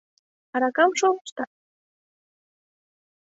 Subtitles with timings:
[0.55, 1.51] Аракам шолыштат?!